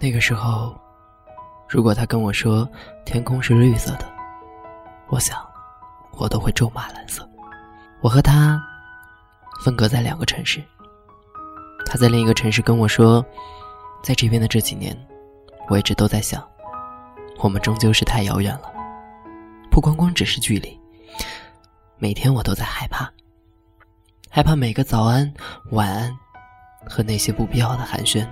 [0.00, 0.78] 那个时候，
[1.68, 2.68] 如果他跟我说
[3.04, 4.06] 天空是绿色的，
[5.08, 5.36] 我想
[6.12, 7.28] 我都会咒骂蓝色。
[8.00, 8.62] 我和他
[9.64, 10.62] 分隔在两个城市，
[11.84, 13.24] 他在另一个城市跟我说，
[14.00, 14.96] 在这边的这几年，
[15.68, 16.46] 我一直都在想，
[17.38, 18.72] 我们终究是太遥远了，
[19.68, 20.80] 不光光只是距离，
[21.96, 23.10] 每天我都在害怕，
[24.30, 25.34] 害怕每个早安、
[25.72, 26.16] 晚安
[26.88, 28.24] 和那些不必要的寒暄。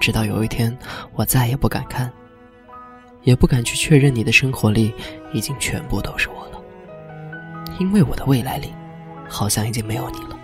[0.00, 0.76] 直到有一天，
[1.14, 2.12] 我再也不敢看，
[3.22, 4.92] 也不敢去确认你的生活里
[5.32, 6.62] 已经全部都是我了，
[7.78, 8.72] 因为我的未来里，
[9.28, 10.38] 好像已经没有你了。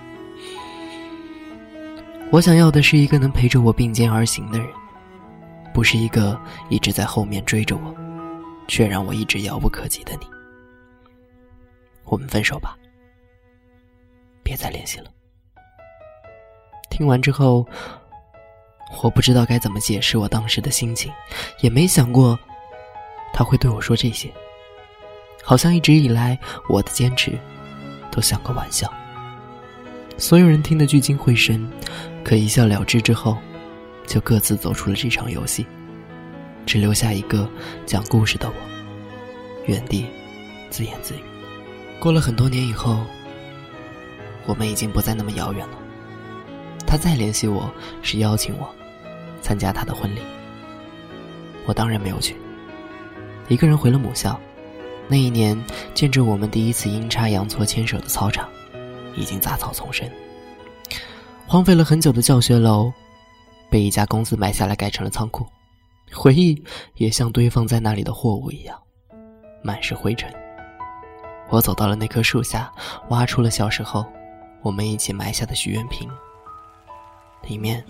[2.31, 4.69] 我想要的是一个能陪着我并肩而行的人，
[5.75, 7.95] 不是一个一直在后面追着我，
[8.67, 10.27] 却让我一直遥不可及的你。
[12.05, 12.79] 我们分手吧，
[14.43, 15.11] 别再联系了。
[16.89, 17.67] 听完之后。
[19.03, 21.11] 我不知道该怎么解释我当时的心情，
[21.61, 22.39] 也没想过
[23.33, 24.31] 他会对我说这些。
[25.43, 26.39] 好像一直以来
[26.69, 27.39] 我的坚持
[28.11, 28.93] 都像个玩笑，
[30.19, 31.67] 所有人听得聚精会神，
[32.23, 33.39] 可一笑了之之后，
[34.07, 35.65] 就各自走出了这场游戏，
[36.67, 37.49] 只留下一个
[37.87, 38.55] 讲故事的我，
[39.65, 40.07] 原地
[40.69, 41.21] 自言自语。
[41.99, 42.99] 过了很多年以后，
[44.47, 45.79] 我们已经不再那么遥远了。
[46.87, 48.69] 他再联系我是邀请我。
[49.41, 50.21] 参加他的婚礼，
[51.67, 52.37] 我当然没有去。
[53.49, 54.39] 一个人回了母校。
[55.09, 55.61] 那一年，
[55.93, 58.49] 见证我们第一次阴差阳错牵手的操场，
[59.17, 60.09] 已经杂草丛生。
[61.49, 62.93] 荒废了很久的教学楼，
[63.69, 65.45] 被一家公司买下来改成了仓库。
[66.13, 66.63] 回忆
[66.95, 68.81] 也像堆放在那里的货物一样，
[69.65, 70.33] 满是灰尘。
[71.49, 72.73] 我走到了那棵树下，
[73.09, 74.07] 挖出了小时候
[74.63, 76.09] 我们一起埋下的许愿瓶，
[77.49, 77.85] 里面。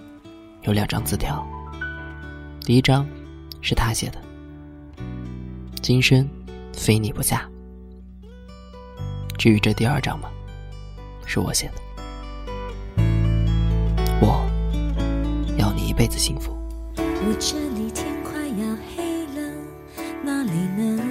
[0.63, 1.47] 有两张字条，
[2.61, 3.07] 第一张
[3.63, 4.21] 是他写的
[5.81, 6.29] ：“今生
[6.73, 7.49] 非你不嫁。”
[9.39, 10.29] 至于这第二张嘛，
[11.25, 11.75] 是我写的
[14.21, 14.47] ：“我
[15.57, 16.55] 要你一辈子幸福。”
[16.97, 19.41] 我这里天快要黑了，
[20.23, 21.03] 哪里呢？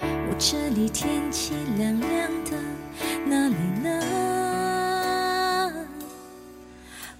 [0.00, 2.58] 我这里天气凉凉的，
[3.26, 4.23] 哪里呢？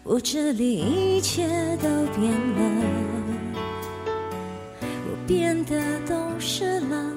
[0.06, 1.48] 我这里一切
[1.78, 2.60] 都变了，
[4.82, 7.10] 我变得懂事了，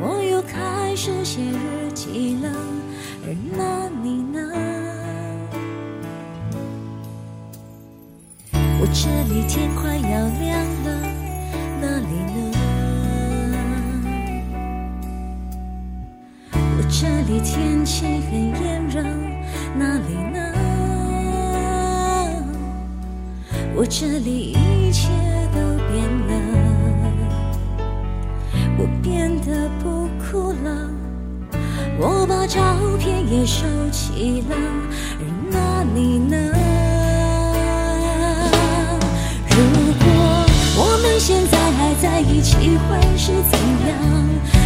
[0.00, 2.50] 我又开始写日记了，
[3.26, 4.40] 而那你呢？
[8.80, 10.88] 我这里天快要亮了，
[11.78, 12.38] 那里呢？
[16.54, 18.32] 我这里天气很
[18.64, 19.02] 炎热，
[19.76, 20.55] 哪里呢？
[23.88, 25.08] 这里一切
[25.54, 25.60] 都
[25.90, 26.32] 变了，
[28.76, 30.90] 我变得不哭了，
[31.98, 32.60] 我把照
[32.98, 34.56] 片也收起了，
[35.20, 36.36] 而那你呢？
[39.50, 39.56] 如
[40.04, 40.06] 果
[40.78, 43.58] 我们现在还在一起，会是怎
[43.88, 43.94] 样？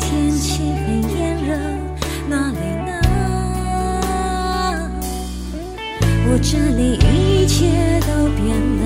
[0.00, 1.56] 天气很炎热，
[2.28, 2.90] 那里呢？
[6.28, 8.44] 我这里一切都变
[8.80, 8.84] 了，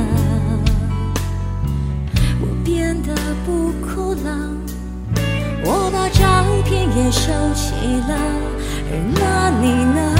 [2.41, 3.15] 我变得
[3.45, 4.29] 不哭了，
[5.65, 6.21] 我把照
[6.65, 7.73] 片也收起
[8.09, 8.13] 了，
[8.91, 10.20] 而那你呢？